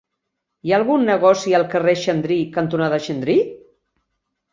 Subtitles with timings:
[0.67, 3.37] Hi ha algun negoci al carrer Xandri cantonada Xandri?